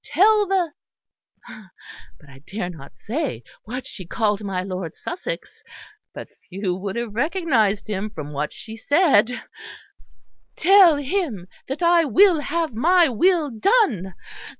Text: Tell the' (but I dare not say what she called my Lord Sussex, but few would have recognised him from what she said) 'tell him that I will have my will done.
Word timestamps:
Tell 0.03 0.47
the' 0.47 0.73
(but 2.19 2.27
I 2.27 2.39
dare 2.47 2.71
not 2.71 2.97
say 2.97 3.43
what 3.65 3.85
she 3.85 4.03
called 4.03 4.43
my 4.43 4.63
Lord 4.63 4.95
Sussex, 4.95 5.61
but 6.11 6.27
few 6.49 6.73
would 6.75 6.95
have 6.95 7.13
recognised 7.13 7.87
him 7.87 8.09
from 8.09 8.33
what 8.33 8.51
she 8.51 8.75
said) 8.75 9.43
'tell 10.55 10.95
him 10.97 11.45
that 11.67 11.83
I 11.83 12.05
will 12.05 12.39
have 12.39 12.73
my 12.73 13.09
will 13.09 13.51
done. 13.51 14.15